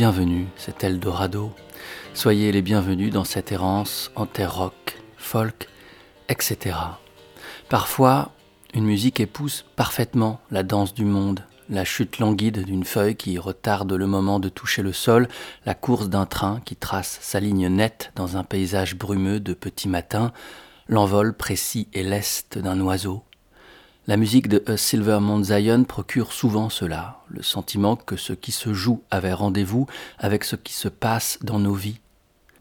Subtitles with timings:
[0.00, 1.52] Bienvenus, c'est Eldorado.
[2.14, 5.68] Soyez les bienvenus dans cette errance en terre rock, folk,
[6.30, 6.74] etc.
[7.68, 8.32] Parfois,
[8.72, 13.92] une musique épouse parfaitement la danse du monde, la chute languide d'une feuille qui retarde
[13.92, 15.28] le moment de toucher le sol,
[15.66, 19.86] la course d'un train qui trace sa ligne nette dans un paysage brumeux de petit
[19.86, 20.32] matin,
[20.88, 23.22] l'envol précis et leste d'un oiseau.
[24.10, 28.50] La musique de A Silver Mount Zion procure souvent cela, le sentiment que ce qui
[28.50, 29.86] se joue avait rendez-vous
[30.18, 32.00] avec ce qui se passe dans nos vies.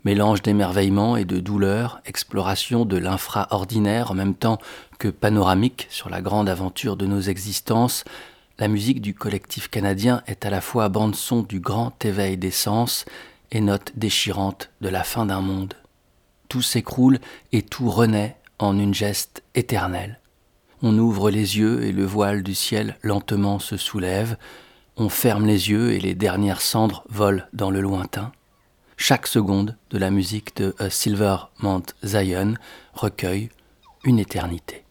[0.03, 4.59] Mélange d'émerveillement et de douleur, exploration de l'infraordinaire en même temps
[4.99, 8.03] que panoramique sur la grande aventure de nos existences,
[8.59, 13.06] la musique du collectif canadien est à la fois bande-son du grand éveil des sens
[13.50, 15.73] et note déchirante de la fin d'un monde.
[16.47, 17.17] Tout s'écroule
[17.53, 20.19] et tout renaît en une geste éternelle.
[20.81, 24.38] On ouvre les yeux et le voile du ciel lentement se soulève,
[24.95, 28.31] on ferme les yeux et les dernières cendres volent dans le lointain.
[28.97, 32.55] Chaque seconde de la musique de Silver Mount Zion
[32.94, 33.50] recueille
[34.03, 34.83] une éternité.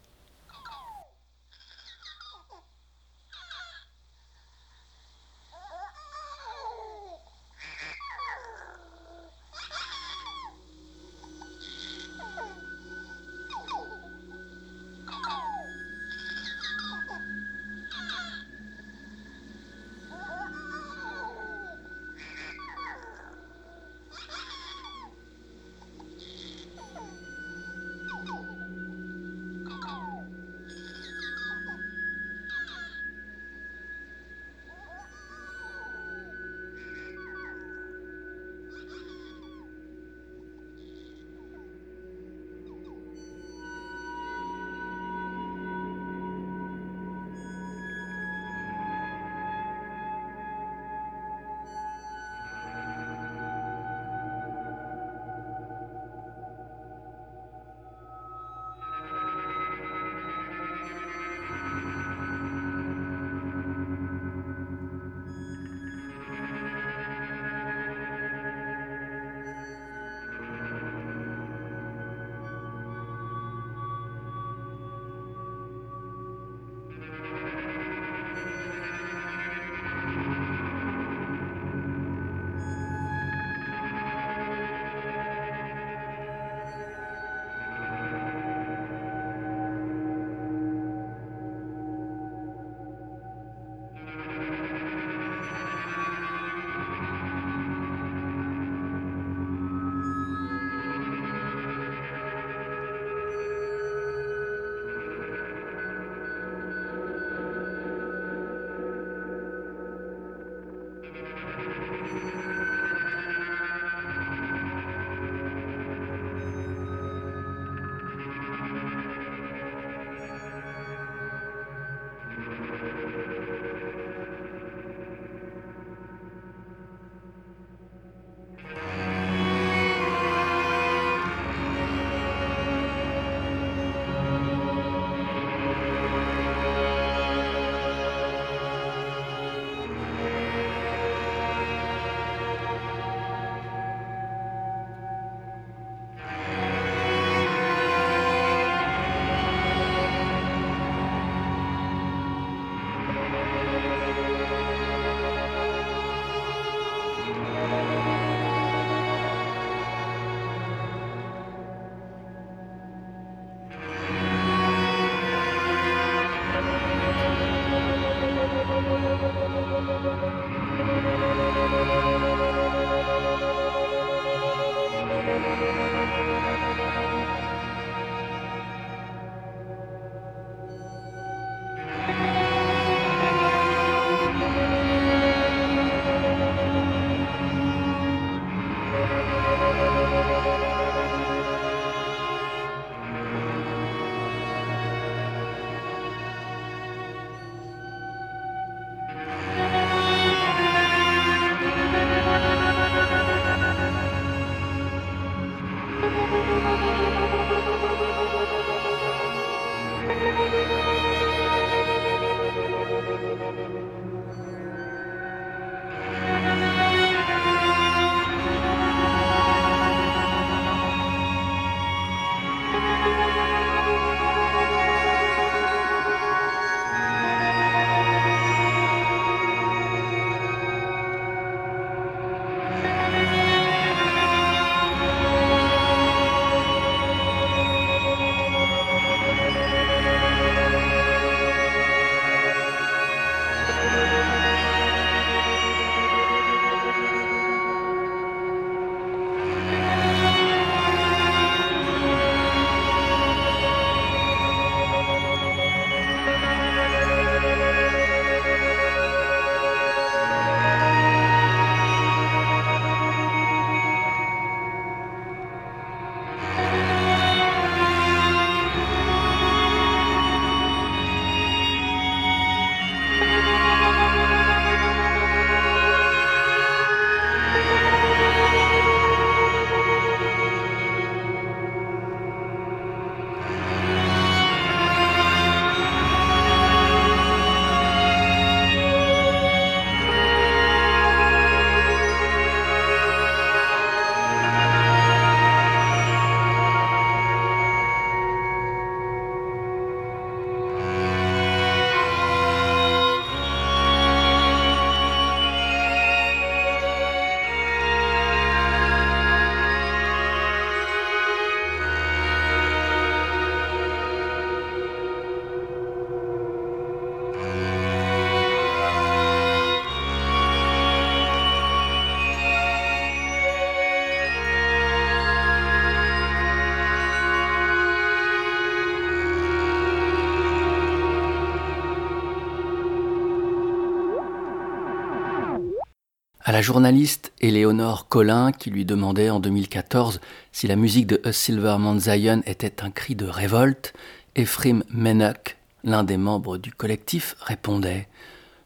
[336.58, 340.20] La journaliste Éléonore Collin qui lui demandait en 2014
[340.50, 343.92] si la musique de A Silver Mount Zion était un cri de révolte,
[344.34, 348.08] Ephraim Menach, l'un des membres du collectif, répondait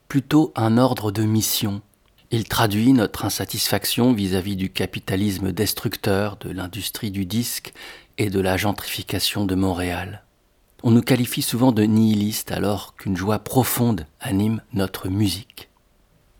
[0.08, 1.82] plutôt un ordre de mission.
[2.30, 7.74] Il traduit notre insatisfaction vis-à-vis du capitalisme destructeur de l'industrie du disque
[8.16, 10.24] et de la gentrification de Montréal.
[10.82, 15.68] On nous qualifie souvent de nihilistes alors qu'une joie profonde anime notre musique.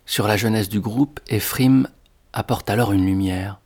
[0.05, 1.87] Sur la jeunesse du groupe, Ephraim
[2.33, 3.59] apporte alors une lumière.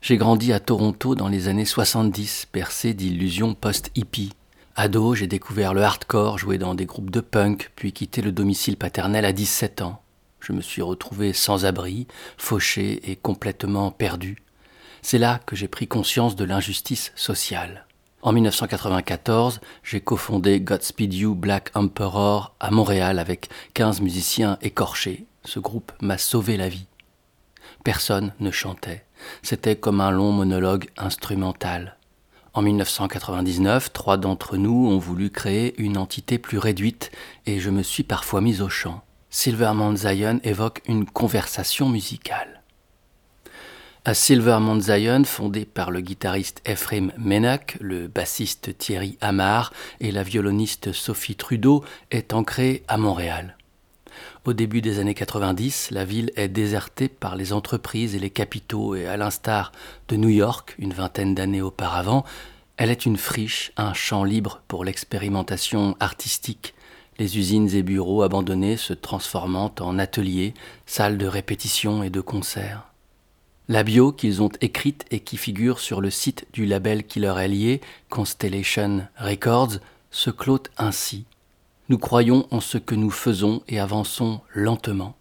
[0.00, 4.32] J'ai grandi à Toronto dans les années 70, percé d'illusions post-hippie.
[4.76, 8.76] Ado, j'ai découvert le hardcore, joué dans des groupes de punk, puis quitté le domicile
[8.76, 10.00] paternel à 17 ans.
[10.38, 14.36] Je me suis retrouvé sans abri, fauché et complètement perdu.
[15.02, 17.86] C'est là que j'ai pris conscience de l'injustice sociale.
[18.22, 25.58] En 1994, j'ai cofondé Godspeed You Black Emperor à Montréal avec 15 musiciens écorchés, ce
[25.58, 26.86] groupe m'a sauvé la vie.
[27.84, 29.04] Personne ne chantait.
[29.42, 31.96] C'était comme un long monologue instrumental.
[32.52, 37.10] En 1999, trois d'entre nous ont voulu créer une entité plus réduite
[37.46, 39.02] et je me suis parfois mis au chant.
[39.30, 42.62] Silvermount Zion évoque une conversation musicale.
[44.06, 50.22] À Silvermount Zion, fondé par le guitariste Ephraim Menak, le bassiste Thierry Amar et la
[50.22, 53.55] violoniste Sophie Trudeau, est ancré à Montréal.
[54.46, 58.94] Au début des années 90, la ville est désertée par les entreprises et les capitaux
[58.94, 59.72] et à l'instar
[60.06, 62.24] de New York une vingtaine d'années auparavant,
[62.76, 66.74] elle est une friche, un champ libre pour l'expérimentation artistique,
[67.18, 70.54] les usines et bureaux abandonnés se transformant en ateliers,
[70.86, 72.84] salles de répétition et de concerts.
[73.66, 77.40] La bio qu'ils ont écrite et qui figure sur le site du label qui leur
[77.40, 79.78] est lié, Constellation Records,
[80.12, 81.24] se clôt ainsi.
[81.88, 85.14] Nous croyons en ce que nous faisons et avançons lentement.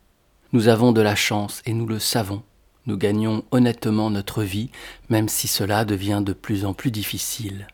[0.52, 2.42] Nous avons de la chance et nous le savons.
[2.88, 4.72] Nous gagnons honnêtement notre vie,
[5.10, 7.68] même si cela devient de plus en plus difficile.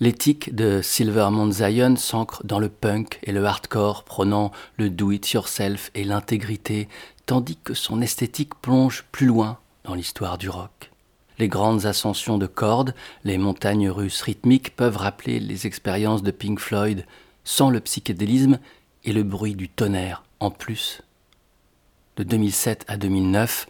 [0.00, 6.04] L'éthique de Silvermount Zion s'ancre dans le punk et le hardcore, prônant le do-it-yourself et
[6.04, 6.88] l'intégrité,
[7.24, 10.90] tandis que son esthétique plonge plus loin dans l'histoire du rock.
[11.38, 12.94] Les grandes ascensions de cordes,
[13.24, 17.06] les montagnes russes rythmiques peuvent rappeler les expériences de Pink Floyd,
[17.48, 18.58] sans le psychédélisme
[19.04, 21.00] et le bruit du tonnerre en plus.
[22.16, 23.66] De 2007 à 2009,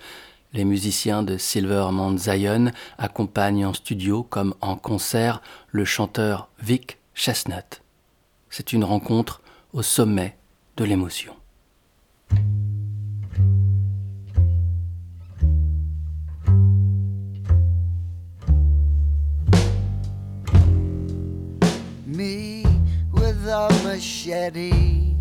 [0.52, 6.98] les musiciens de Silver Mount Zion accompagnent en studio comme en concert le chanteur Vic
[7.14, 7.82] Chestnut.
[8.50, 9.42] C'est une rencontre
[9.72, 10.36] au sommet
[10.76, 11.36] de l'émotion.
[23.58, 25.16] A machete.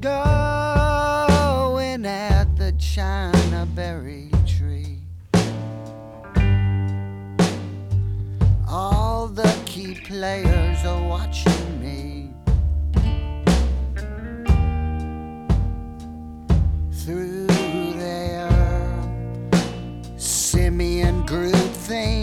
[0.00, 0.12] Going
[2.06, 5.00] at the China berry tree.
[8.68, 12.30] All the key players are watching me.
[16.92, 17.46] Through
[18.04, 18.50] their
[20.16, 21.54] simian group
[21.88, 22.13] think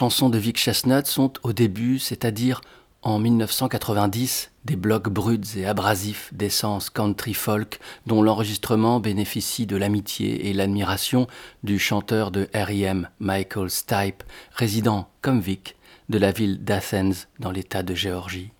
[0.00, 2.62] chansons de Vic Chestnut sont au début, c'est-à-dire
[3.02, 10.48] en 1990, des blocs bruts et abrasifs d'essence country folk dont l'enregistrement bénéficie de l'amitié
[10.48, 11.26] et l'admiration
[11.64, 13.10] du chanteur de R.E.M.
[13.18, 14.22] Michael Stipe,
[14.54, 15.76] résident, comme Vic,
[16.08, 18.52] de la ville d'Athens dans l'État de Géorgie.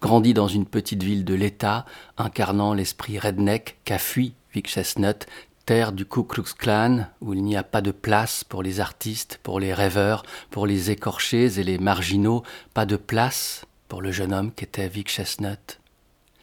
[0.00, 1.84] Grandi dans une petite ville de l'État,
[2.16, 5.26] incarnant l'esprit redneck qu'a fui Vic Chestnut,
[5.66, 9.58] du Ku Klux Klan, où il n'y a pas de place pour les artistes, pour
[9.58, 14.52] les rêveurs, pour les écorchés et les marginaux, pas de place pour le jeune homme
[14.52, 15.80] qu'était Vic Chestnut.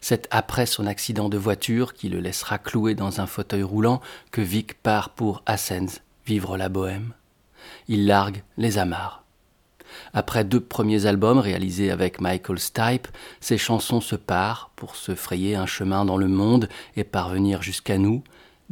[0.02, 4.02] C'est après son accident de voiture qui le laissera cloué dans un fauteuil roulant
[4.32, 7.14] que Vic part pour Athens, vivre la bohème.
[7.88, 9.24] Il largue les amarres.
[10.14, 13.08] Après deux premiers albums réalisés avec Michael Stipe,
[13.40, 17.98] ses chansons se parent pour se frayer un chemin dans le monde et parvenir jusqu'à
[17.98, 18.22] nous,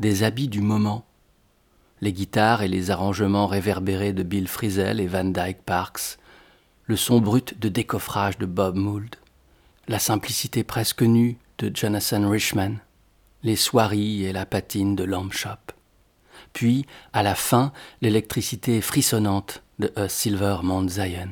[0.02, 1.06] des habits du moment.
[2.02, 6.18] Les guitares et les arrangements réverbérés de Bill Frisell et Van Dyke Parks,
[6.86, 9.16] le son brut de décoffrage de Bob Mould,
[9.88, 12.80] la simplicité presque nue de Jonathan Richman,
[13.44, 15.72] les soieries et la patine de Lamb Shop.
[16.52, 21.30] Puis, à la fin, l'électricité frissonnante de A Silver Mount Zion.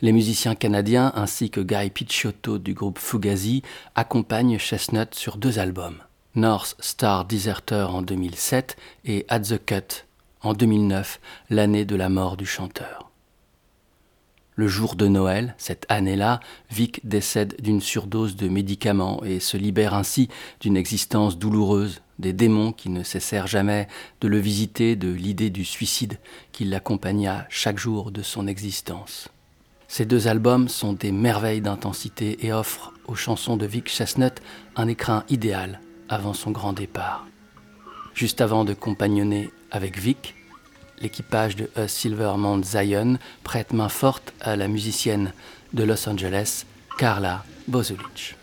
[0.00, 3.62] Les musiciens canadiens ainsi que Guy Picciotto du groupe Fugazi
[3.94, 6.05] accompagnent Chestnut sur deux albums.
[6.36, 8.76] North Star Deserter en 2007
[9.06, 10.04] et At the Cut
[10.42, 13.10] en 2009, l'année de la mort du chanteur.
[14.54, 16.40] Le jour de Noël, cette année-là,
[16.70, 20.28] Vic décède d'une surdose de médicaments et se libère ainsi
[20.60, 23.88] d'une existence douloureuse, des démons qui ne cessèrent jamais
[24.20, 26.18] de le visiter, de l'idée du suicide
[26.52, 29.30] qui l'accompagna chaque jour de son existence.
[29.88, 34.34] Ces deux albums sont des merveilles d'intensité et offrent aux chansons de Vic Chestnut
[34.74, 37.26] un écrin idéal avant son grand départ.
[38.14, 40.34] Juste avant de compagnonner avec Vic,
[41.00, 45.32] l'équipage de A Silver Mount Zion prête main forte à la musicienne
[45.72, 46.64] de Los Angeles,
[46.98, 48.36] Carla Bozulich.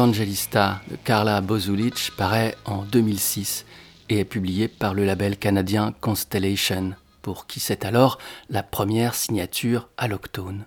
[0.00, 3.66] Evangelista de Carla Bozulich paraît en 2006
[4.08, 8.16] et est publié par le label canadien Constellation, pour qui c'est alors
[8.48, 10.64] la première signature à l'octone.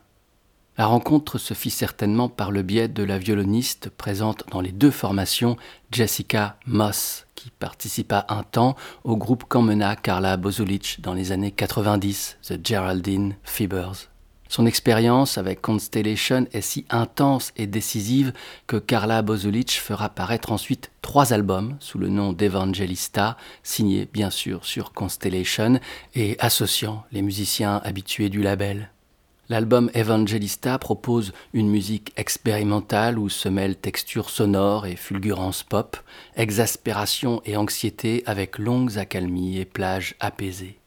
[0.78, 4.92] La rencontre se fit certainement par le biais de la violoniste présente dans les deux
[4.92, 5.58] formations,
[5.92, 12.38] Jessica Moss, qui participa un temps au groupe qu'emmena Carla Bozulich dans les années 90,
[12.44, 14.13] The Geraldine Fibers.
[14.56, 18.34] Son expérience avec Constellation est si intense et décisive
[18.68, 24.64] que Carla Bozulich fera paraître ensuite trois albums sous le nom d'Evangelista, signés bien sûr
[24.64, 25.80] sur Constellation
[26.14, 28.92] et associant les musiciens habitués du label.
[29.50, 35.98] L'album Evangelista propose une musique expérimentale où se mêlent textures sonores et fulgurances pop,
[36.36, 40.78] exaspération et anxiété avec longues accalmies et plages apaisées.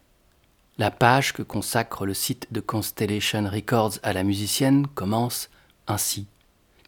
[0.79, 5.49] La page que consacre le site de Constellation Records à la musicienne commence
[5.87, 6.27] ainsi.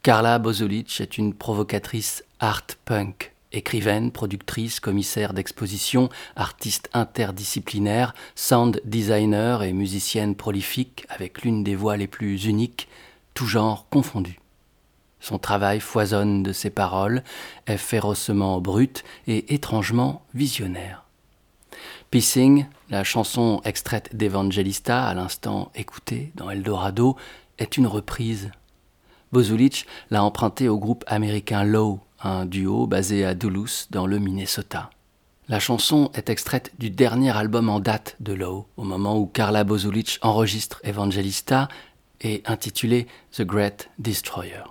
[0.03, 9.63] Carla Bozulich est une provocatrice art punk Écrivaine, productrice, commissaire d'exposition, artiste interdisciplinaire, sound designer
[9.63, 12.87] et musicienne prolifique avec l'une des voix les plus uniques,
[13.33, 14.39] tout genre confondu.
[15.19, 17.23] Son travail foisonne de ses paroles,
[17.65, 21.05] est férocement brut et étrangement visionnaire.
[22.11, 27.15] Pissing, la chanson extraite d'Evangelista à l'instant écoutée dans Eldorado,
[27.57, 28.51] est une reprise.
[29.31, 34.89] Bozulich l'a empruntée au groupe américain Low un duo basé à Duluth dans le Minnesota.
[35.47, 39.63] La chanson est extraite du dernier album en date de Lowe, au moment où Carla
[39.63, 41.69] Bozulich enregistre Evangelista
[42.21, 44.63] et intitulée The Great Destroyer.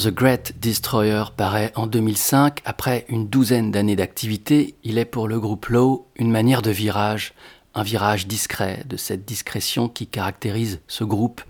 [0.00, 5.38] The Great Destroyer paraît en 2005, après une douzaine d'années d'activité, il est pour le
[5.38, 7.34] groupe Low une manière de virage,
[7.74, 11.42] un virage discret, de cette discrétion qui caractérise ce groupe,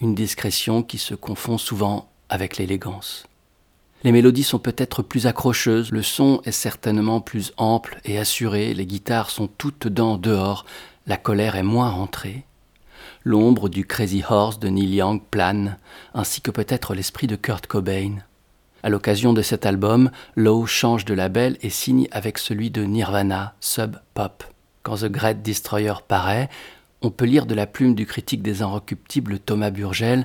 [0.00, 3.26] une discrétion qui se confond souvent avec l'élégance.
[4.04, 8.86] Les mélodies sont peut-être plus accrocheuses, le son est certainement plus ample et assuré, les
[8.86, 10.64] guitares sont toutes dents dehors,
[11.08, 12.44] la colère est moins rentrée.
[13.28, 15.78] L'ombre du Crazy Horse de Neil Young plane,
[16.14, 18.18] ainsi que peut-être l'esprit de Kurt Cobain.
[18.84, 23.56] À l'occasion de cet album, Lowe change de label et signe avec celui de Nirvana,
[23.58, 24.44] Sub Pop.
[24.84, 26.48] Quand The Great Destroyer paraît,
[27.02, 30.24] on peut lire de la plume du critique des Inrecuptibles Thomas Burgel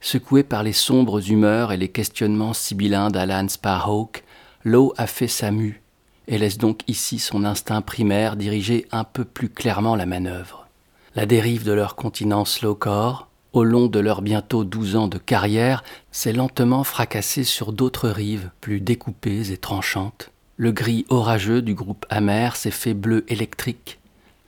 [0.00, 4.22] Secoué par les sombres humeurs et les questionnements sibyllins d'Alan Sparhawk,
[4.62, 5.82] Lowe a fait sa mue
[6.28, 10.69] et laisse donc ici son instinct primaire diriger un peu plus clairement la manœuvre.
[11.16, 15.82] La dérive de leur continent slowcore, au long de leurs bientôt douze ans de carrière,
[16.12, 20.30] s'est lentement fracassée sur d'autres rives, plus découpées et tranchantes.
[20.56, 23.98] Le gris orageux du groupe amer s'est fait bleu électrique.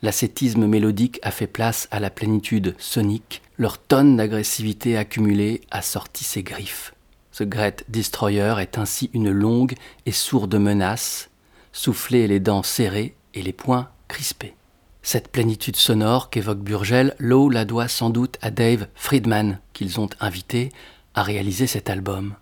[0.03, 3.43] L'ascétisme mélodique a fait place à la plénitude sonique.
[3.59, 6.95] Leur tonne d'agressivité accumulée a sorti ses griffes.
[7.33, 9.75] Ce Great Destroyer est ainsi une longue
[10.07, 11.29] et sourde menace,
[11.73, 14.55] soufflée les dents serrées et les poings crispés.
[15.03, 20.09] Cette plénitude sonore qu'évoque Burgel, Lowe la doit sans doute à Dave Friedman, qu'ils ont
[20.21, 20.71] invité
[21.15, 22.35] à réaliser cet album.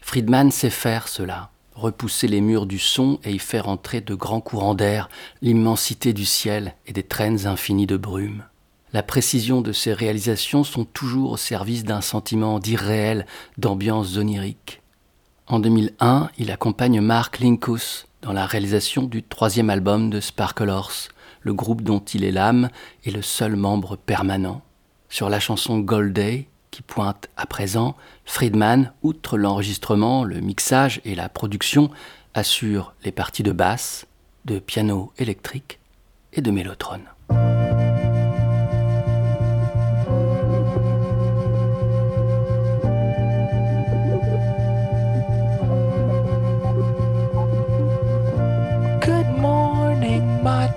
[0.00, 4.40] Friedman sait faire cela, repousser les murs du son et y faire entrer de grands
[4.40, 5.08] courants d'air,
[5.42, 8.44] l'immensité du ciel et des traînes infinies de brume.
[8.92, 13.26] La précision de ses réalisations sont toujours au service d'un sentiment d'irréel,
[13.58, 14.82] d'ambiance onirique.
[15.46, 21.08] En 2001, il accompagne Mark Linkus dans la réalisation du troisième album de Sparkle Horse,
[21.42, 22.70] le groupe dont il est l'âme
[23.04, 24.62] et le seul membre permanent.
[25.08, 31.14] Sur la chanson Gold Day, qui pointe à présent, Friedman, outre l'enregistrement, le mixage et
[31.14, 31.90] la production,
[32.34, 34.06] assure les parties de basse,
[34.44, 35.78] de piano électrique
[36.32, 37.00] et de mélotron.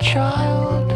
[0.00, 0.88] Child.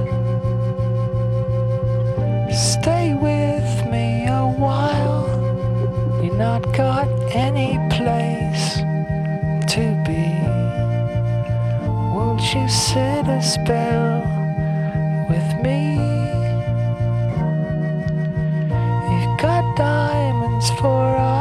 [2.53, 5.29] Stay with me a while.
[6.23, 8.77] You're not got any place
[9.75, 10.27] to be.
[12.15, 14.23] Won't you sit a spell
[15.29, 15.97] with me?
[19.11, 21.40] You've got diamonds for eyes.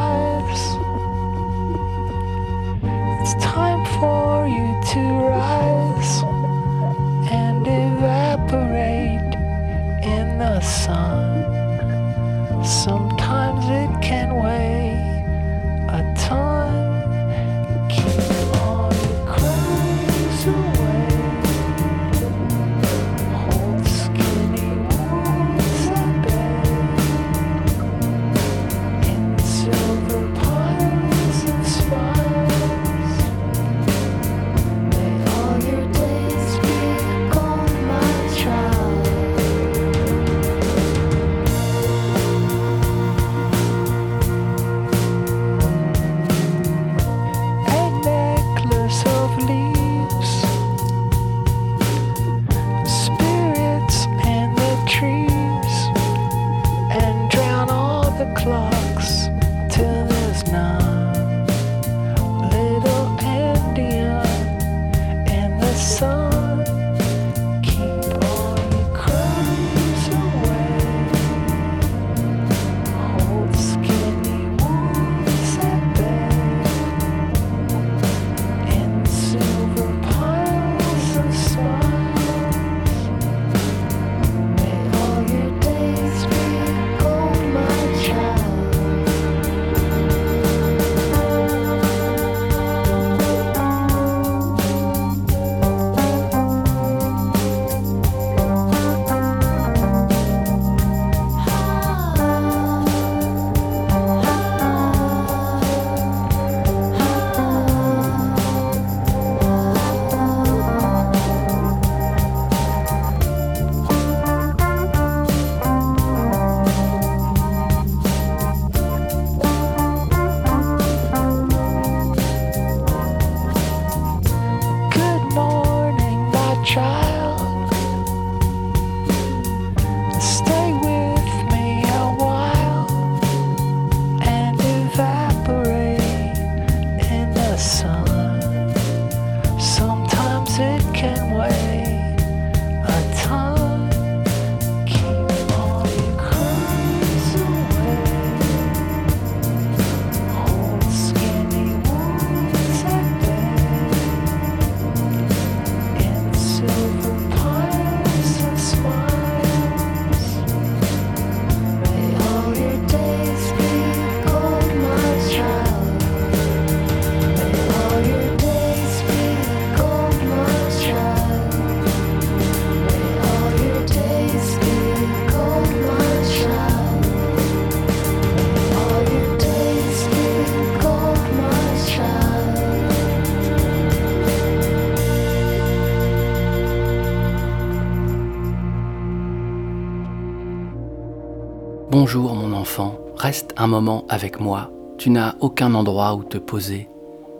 [193.66, 194.70] Moment avec moi.
[194.98, 196.88] Tu n'as aucun endroit où te poser.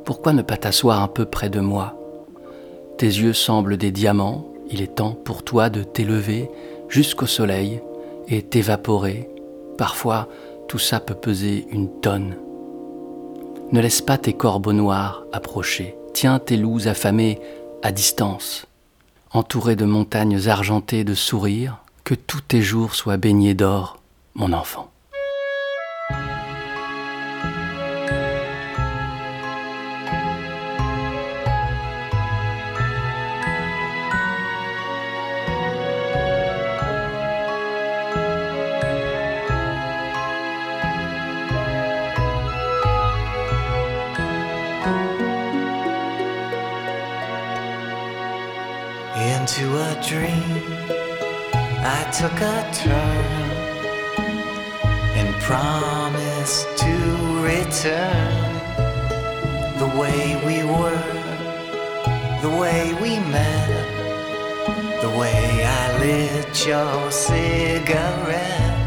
[0.04, 1.96] Pourquoi ne pas t'asseoir un peu près de moi?
[2.98, 6.50] Tes yeux semblent des diamants, il est temps pour toi de t'élever
[6.88, 7.80] jusqu'au soleil
[8.28, 9.28] et t'évaporer.
[9.78, 10.28] Parfois,
[10.68, 12.36] tout ça peut peser une tonne.
[13.72, 15.96] Ne laisse pas tes corbeaux noirs approcher.
[16.12, 17.38] Tiens tes loups affamés
[17.82, 18.66] à distance.
[19.32, 23.98] Entouré de montagnes argentées de sourires, que tous tes jours soient baignés d'or,
[24.34, 24.89] mon enfant.
[52.20, 53.50] Took a turn
[55.16, 56.94] and promised to
[57.40, 58.42] return
[59.78, 61.02] the way we were,
[62.42, 63.70] the way we met,
[65.00, 68.78] the way I lit your cigarette,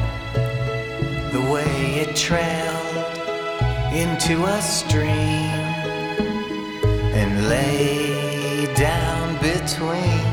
[1.32, 3.18] the way it trailed
[3.96, 5.58] into a stream
[7.20, 10.33] and lay down between.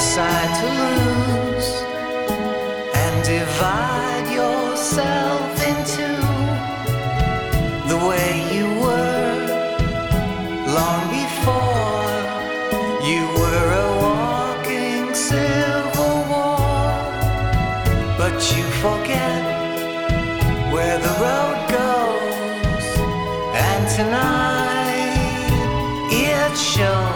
[0.00, 1.70] A side to lose
[3.02, 6.08] and divide yourself into
[7.90, 9.36] the way you were
[10.76, 12.16] long before
[13.10, 16.88] you were a walking civil war.
[18.20, 19.42] But you forget
[20.72, 22.86] where the road goes,
[23.68, 25.20] and tonight
[26.10, 27.09] it shows.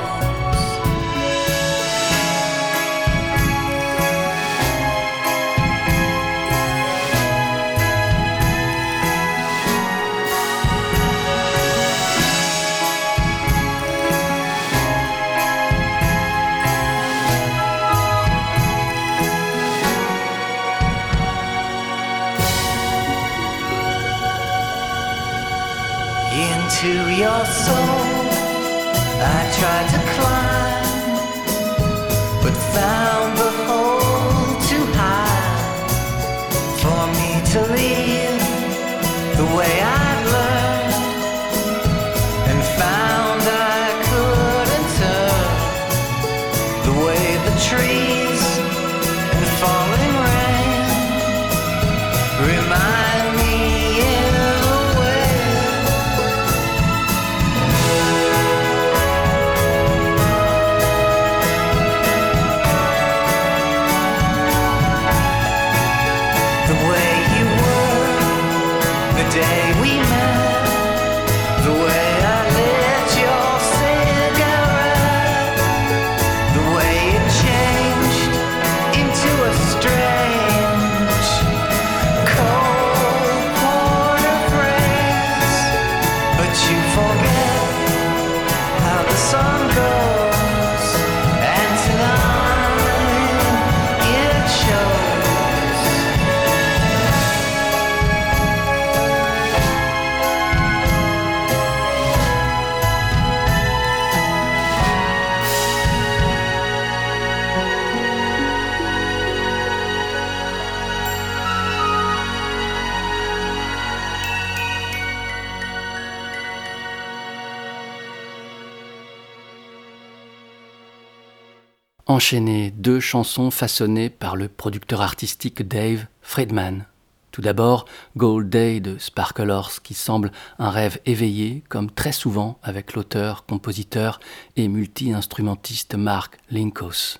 [122.07, 126.85] Enchaîner deux chansons façonnées par le producteur artistique Dave Friedman.
[127.31, 127.87] Tout d'abord,
[128.17, 129.53] Gold Day de Sparkle
[129.83, 134.21] qui semble un rêve éveillé, comme très souvent avec l'auteur, compositeur
[134.57, 137.19] et multi-instrumentiste Mark Linkous.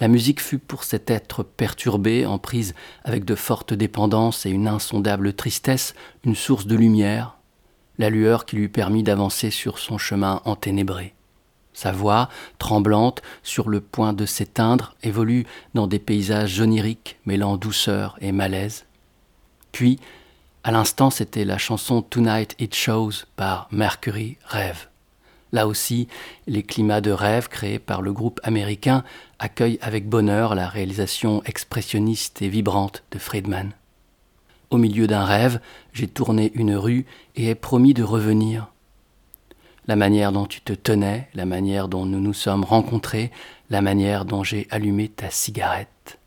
[0.00, 4.68] La musique fut pour cet être perturbé, en prise avec de fortes dépendances et une
[4.68, 5.94] insondable tristesse,
[6.24, 7.36] une source de lumière,
[7.98, 11.14] la lueur qui lui permit d'avancer sur son chemin enténébré.
[11.74, 15.44] Sa voix, tremblante, sur le point de s'éteindre, évolue
[15.74, 18.86] dans des paysages oniriques mêlant douceur et malaise.
[19.72, 19.98] Puis,
[20.62, 24.86] à l'instant, c'était la chanson Tonight It Shows par Mercury Rêve.
[25.52, 26.08] Là aussi,
[26.46, 29.04] les climats de rêve créés par le groupe américain
[29.38, 33.72] accueillent avec bonheur la réalisation expressionniste et vibrante de Friedman.
[34.70, 35.60] Au milieu d'un rêve,
[35.92, 37.06] j'ai tourné une rue
[37.36, 38.68] et ai promis de revenir.
[39.86, 43.30] La manière dont tu te tenais, la manière dont nous nous sommes rencontrés,
[43.68, 46.18] la manière dont j'ai allumé ta cigarette.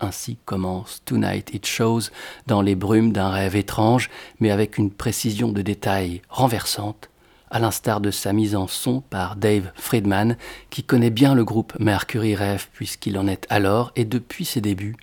[0.00, 2.10] Ainsi commence Tonight It Shows
[2.46, 7.08] dans les brumes d'un rêve étrange, mais avec une précision de détail renversante,
[7.50, 10.36] à l'instar de sa mise en son par Dave Friedman,
[10.68, 14.96] qui connaît bien le groupe Mercury Rêve puisqu'il en est alors et depuis ses débuts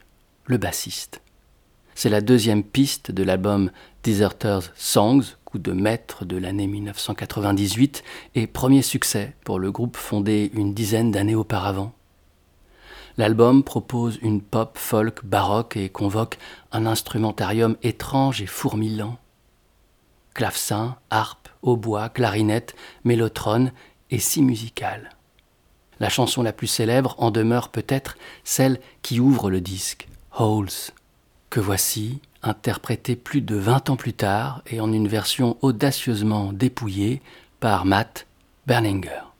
[0.46, 1.22] le bassiste.
[1.96, 3.72] C'est la deuxième piste de l'album
[4.04, 5.24] Deserters Songs,
[5.60, 8.04] de maître de l'année 1998
[8.36, 11.94] et premier succès pour le groupe fondé une dizaine d'années auparavant.
[13.18, 16.38] L'album propose une pop folk baroque et convoque
[16.72, 19.18] un instrumentarium étrange et fourmillant.
[20.34, 22.76] Clavecin, harpe, hautbois, clarinette,
[23.06, 23.72] mélotron
[24.12, 25.10] et si musical.
[26.02, 30.92] La chanson la plus célèbre en demeure peut-être celle qui ouvre le disque, Holes,
[31.50, 32.20] que voici?
[32.48, 37.22] Interprétée plus de 20 ans plus tard et en une version audacieusement dépouillée
[37.60, 38.28] par Matt
[38.68, 39.34] Berninger.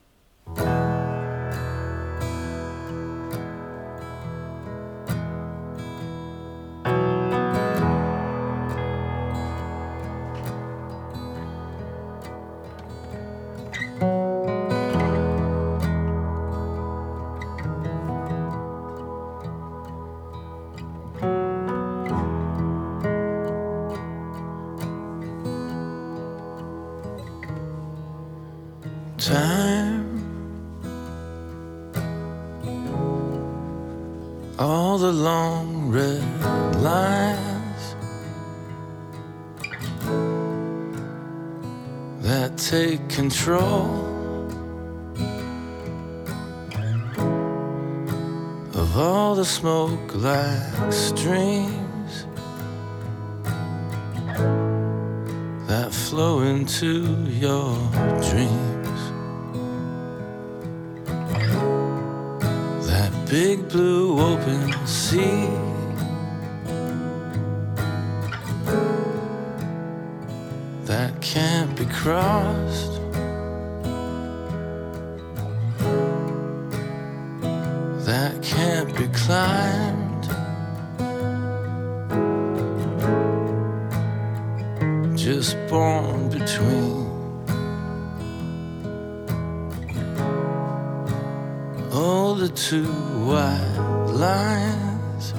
[91.96, 92.84] All the two
[93.24, 95.32] white lines,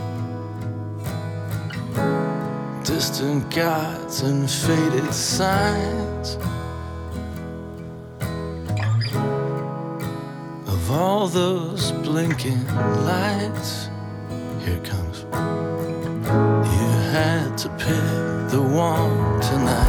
[2.83, 6.37] distant gods and faded signs
[10.67, 12.65] of all those blinking
[13.05, 13.89] lights.
[14.65, 15.25] Here comes.
[16.73, 19.86] You had to pick the one tonight.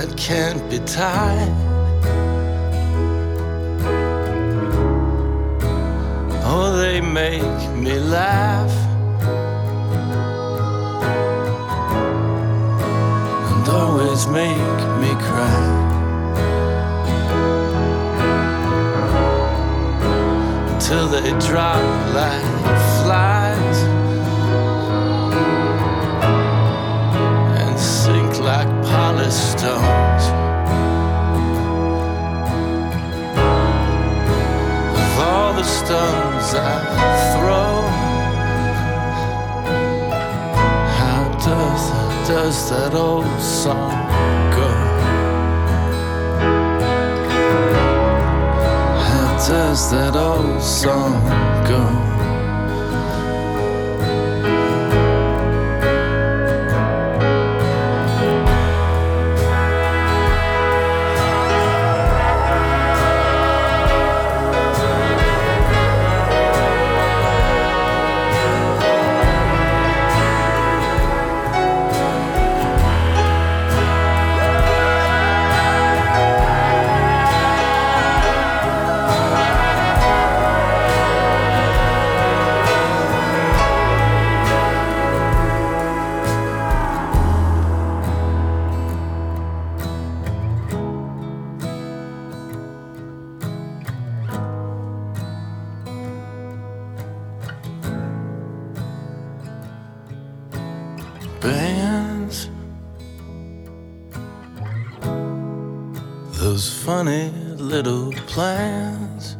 [0.00, 1.52] That can't be tied.
[6.42, 8.72] Oh, they make me laugh.
[13.52, 15.76] And always make me cry.
[20.80, 21.82] till they drop
[22.14, 22.59] like
[29.28, 30.50] sink like polished stones.
[35.56, 36.80] the stones I
[37.32, 37.72] throw.
[41.00, 41.22] How
[42.28, 43.90] does that old song
[44.56, 44.70] go?
[49.08, 51.12] How does that old song
[51.68, 52.19] go?
[107.70, 109.36] Little plans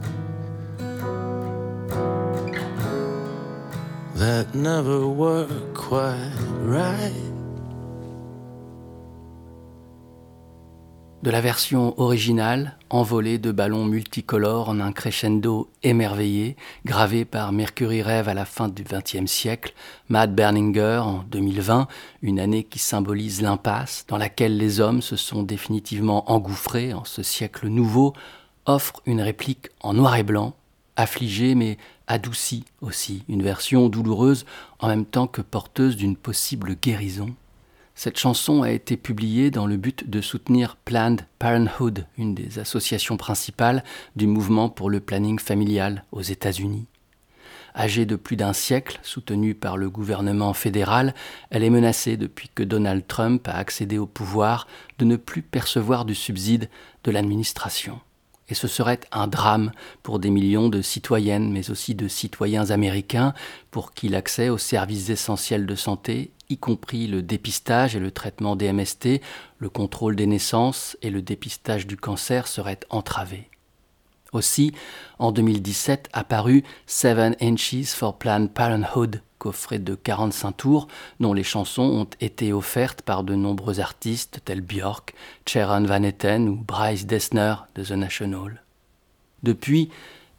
[4.14, 7.30] that never work quite right.
[11.22, 16.56] De la version originale, envolée de ballons multicolores en un crescendo émerveillé,
[16.86, 19.74] gravé par Mercury Rêve à la fin du XXe siècle,
[20.08, 21.88] Matt Berninger en 2020,
[22.22, 27.22] une année qui symbolise l'impasse dans laquelle les hommes se sont définitivement engouffrés en ce
[27.22, 28.14] siècle nouveau,
[28.64, 30.54] offre une réplique en noir et blanc,
[30.96, 34.46] affligée mais adoucie aussi, une version douloureuse
[34.78, 37.34] en même temps que porteuse d'une possible guérison.
[38.03, 43.18] Cette chanson a été publiée dans le but de soutenir Planned Parenthood, une des associations
[43.18, 43.84] principales
[44.16, 46.86] du mouvement pour le planning familial aux États-Unis.
[47.76, 51.14] Âgée de plus d'un siècle, soutenue par le gouvernement fédéral,
[51.51, 54.66] elle est menacée depuis que Donald Trump a accédé au pouvoir
[54.98, 56.70] de ne plus percevoir du subside
[57.05, 58.01] de l'administration.
[58.48, 59.72] Et ce serait un drame
[60.03, 63.34] pour des millions de citoyennes, mais aussi de citoyens américains,
[63.70, 68.57] pour qui l'accès aux services essentiels de santé y compris le dépistage et le traitement
[68.57, 69.20] des MST,
[69.59, 73.48] le contrôle des naissances et le dépistage du cancer seraient entravés.
[74.32, 74.72] Aussi,
[75.18, 80.88] en 2017 apparu Seven Inches for Planned Parenthood, coffret de 45 tours,
[81.18, 85.14] dont les chansons ont été offertes par de nombreux artistes tels Björk,
[85.48, 88.62] Sharon Van Etten ou Bryce Dessner de The National.
[89.42, 89.90] Depuis,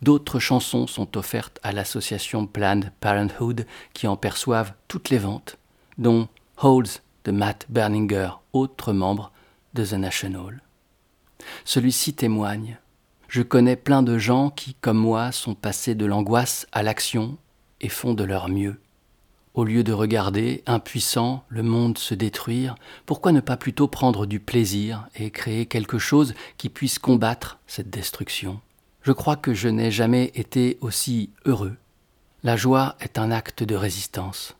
[0.01, 5.57] d'autres chansons sont offertes à l'association Planned Parenthood qui en perçoivent toutes les ventes
[5.97, 6.27] dont
[6.57, 9.31] Holds de Matt Berninger, autre membre
[9.73, 10.61] de The National.
[11.65, 12.77] Celui-ci témoigne
[13.27, 17.37] Je connais plein de gens qui, comme moi, sont passés de l'angoisse à l'action
[17.79, 18.79] et font de leur mieux.
[19.53, 22.75] Au lieu de regarder, impuissant, le monde se détruire,
[23.05, 27.89] pourquoi ne pas plutôt prendre du plaisir et créer quelque chose qui puisse combattre cette
[27.89, 28.61] destruction?
[29.01, 31.75] Je crois que je n'ai jamais été aussi heureux.
[32.43, 34.55] La joie est un acte de résistance.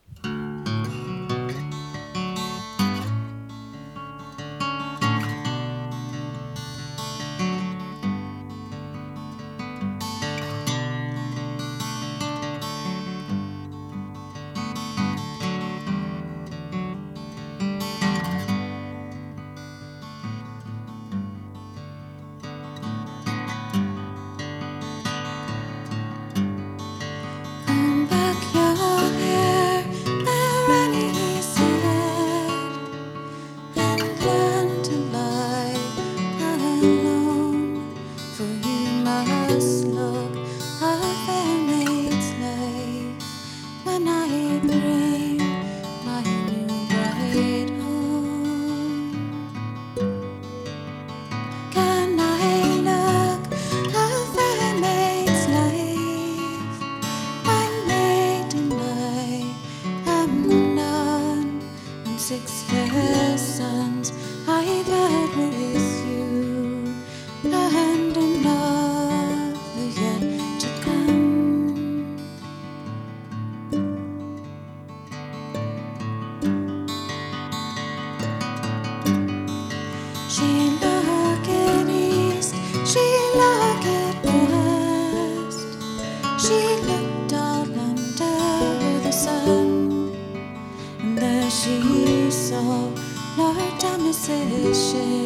[94.62, 95.21] patient.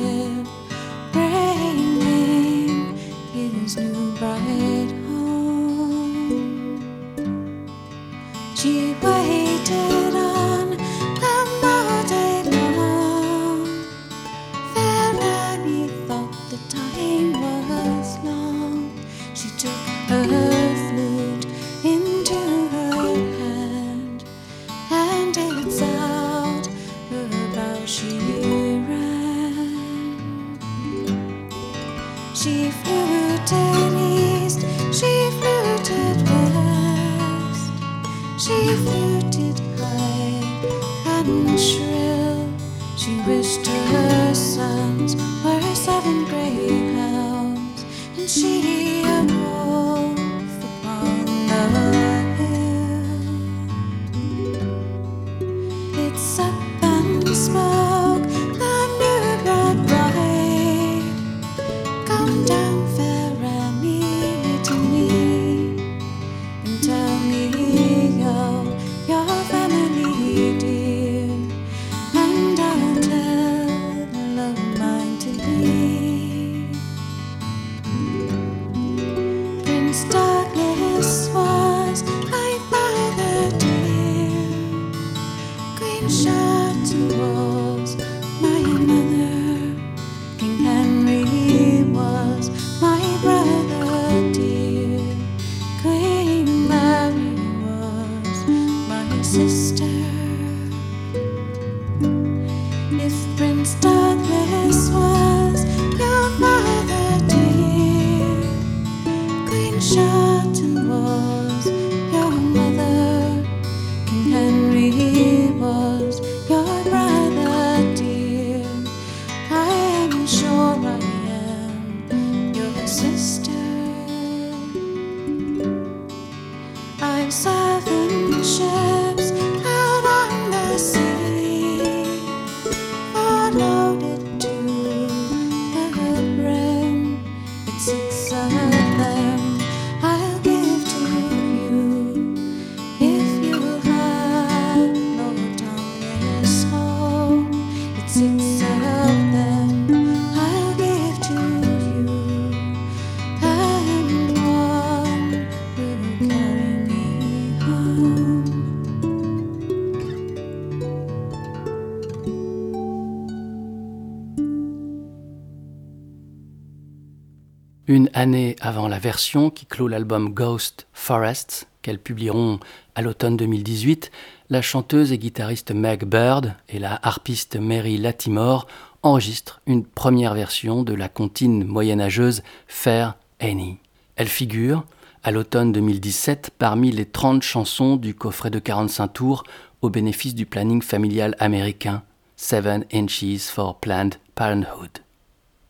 [168.66, 172.60] Avant la version qui clôt l'album Ghost Forests, qu'elles publieront
[172.96, 174.12] à l'automne 2018,
[174.50, 178.66] la chanteuse et guitariste Meg Bird et la harpiste Mary Latimore
[179.04, 183.78] enregistrent une première version de la comptine moyenâgeuse Fair Annie.
[184.16, 184.84] Elle figure,
[185.24, 189.44] à l'automne 2017, parmi les 30 chansons du coffret de 45 tours
[189.82, 192.02] au bénéfice du planning familial américain
[192.36, 195.05] Seven Inches for Planned Parenthood.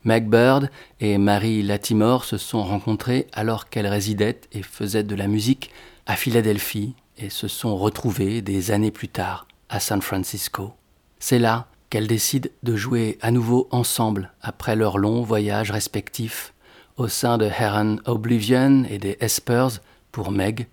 [0.05, 5.27] Meg Bird et Mary Latimore se sont rencontrées alors qu'elles résidaient et faisaient de la
[5.27, 5.71] musique
[6.05, 10.73] à Philadelphie et se sont retrouvées des années plus tard à San Francisco.
[11.17, 16.53] C'est là qu'elles décident de jouer à nouveau ensemble après leur long voyage respectif
[16.97, 19.81] au sein de Heron Oblivion et des Espers
[20.11, 20.67] pour Meg,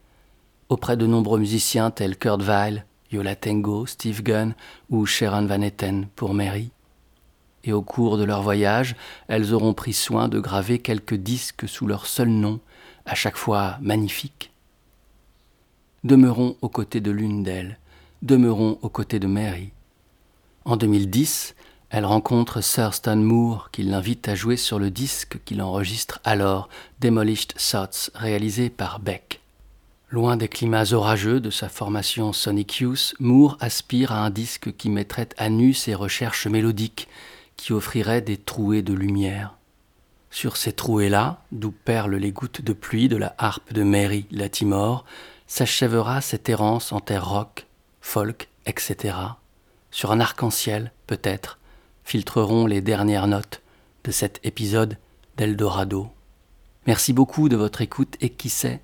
[0.69, 4.55] auprès de nombreux musiciens tels Kurt Weill, Yola Tengo, Steve Gunn
[4.91, 6.71] ou Sharon Van Etten pour Mary
[7.65, 8.97] et au cours de leur voyage,
[9.29, 12.61] elles auront pris soin de graver quelques disques sous leur seul nom,
[13.07, 14.53] à chaque fois magnifiques.
[16.05, 17.79] Demeurons aux côtés de l'une d'elles,
[18.23, 19.71] demeurons aux côtés de Mary.
[20.65, 21.55] En 2010,
[21.91, 26.69] elle rencontre Thurston Moore qui l'invite à jouer sur le disque qu'il enregistre alors,
[27.01, 29.41] Demolished Thoughts, réalisé par Beck.
[30.09, 34.91] Loin des climats orageux de sa formation Sonic Youth, Moore aspire à un disque qui
[34.91, 37.09] mettrait à nu ses recherches mélodiques,
[37.63, 39.55] qui offrirait des trouées de lumière.
[40.33, 45.05] Sur ces trouées-là, d'où perlent les gouttes de pluie de la harpe de Mary Latimore,
[45.47, 47.69] s'achèvera cette errance en terre rock,
[48.01, 49.15] folk, etc.
[49.93, 51.61] Sur un arc-en-ciel, peut-être,
[52.03, 53.63] filtreront les dernières notes
[54.03, 54.99] de cet épisode
[55.37, 56.11] d'Eldorado.
[56.89, 58.81] Merci beaucoup de votre écoute et qui sait,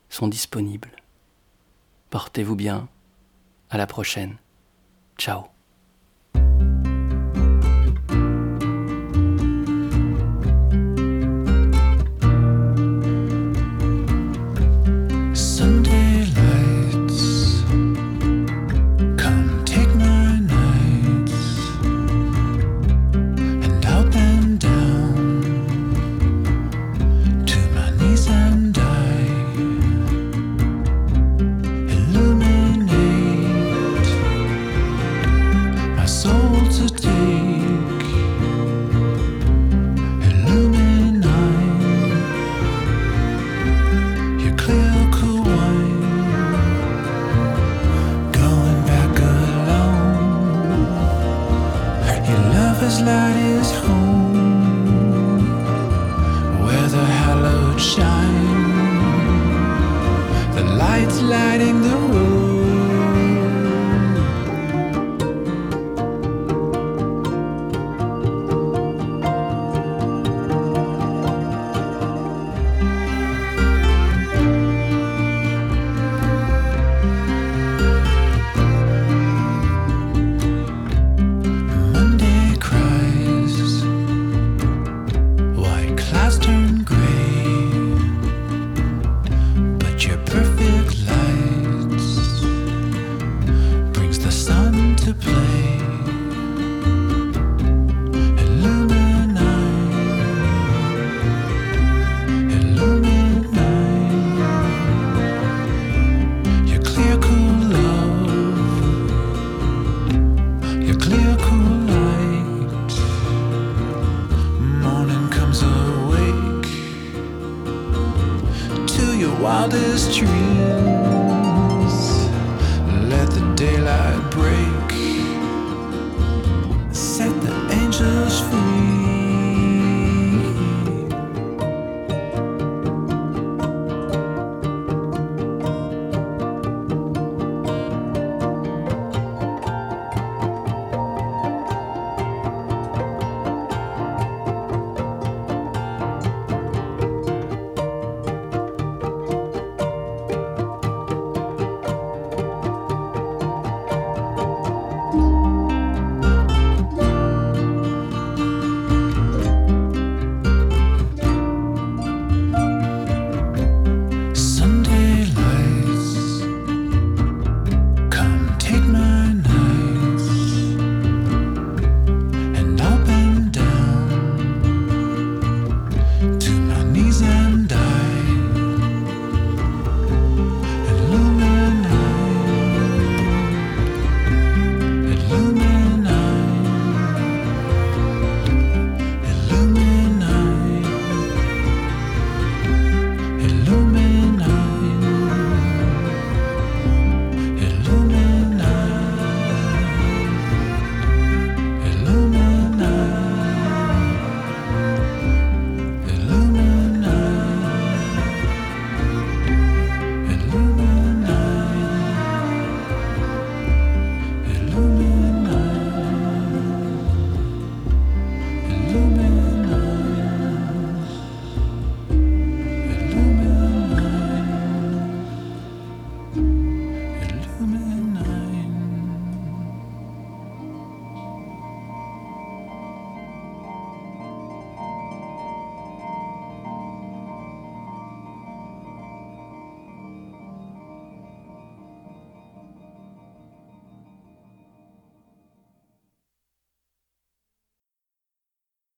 [0.09, 0.91] sont disponibles.
[2.09, 2.88] Portez-vous bien.
[3.69, 4.38] À la prochaine.
[5.17, 5.45] Ciao.